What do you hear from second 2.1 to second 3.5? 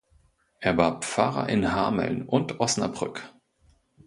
und Osnabrück.